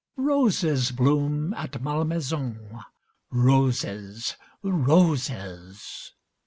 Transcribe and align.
Roses 0.17 0.89
bloom 0.91 1.53
at 1.53 1.79
Malmaison. 1.79 2.81
Roses! 3.29 4.35
Roses! 4.63 6.13